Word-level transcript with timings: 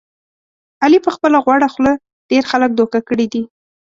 علي 0.83 0.99
په 1.05 1.11
خپله 1.15 1.37
غوړه 1.43 1.67
خوله 1.73 1.93
ډېر 2.29 2.43
خلک 2.51 2.69
دوکه 2.73 2.99
کړي 3.07 3.25
دي. 3.33 3.41